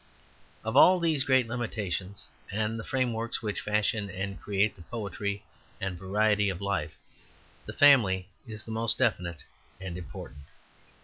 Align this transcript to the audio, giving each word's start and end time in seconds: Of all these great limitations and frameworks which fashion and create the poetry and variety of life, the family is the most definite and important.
Of 0.63 0.75
all 0.75 0.99
these 0.99 1.23
great 1.23 1.47
limitations 1.47 2.25
and 2.49 2.83
frameworks 2.83 3.43
which 3.43 3.61
fashion 3.61 4.09
and 4.09 4.41
create 4.41 4.75
the 4.75 4.81
poetry 4.81 5.43
and 5.79 5.95
variety 5.99 6.49
of 6.49 6.59
life, 6.59 6.97
the 7.67 7.73
family 7.73 8.27
is 8.47 8.63
the 8.63 8.71
most 8.71 8.97
definite 8.97 9.43
and 9.79 9.99
important. 9.99 10.45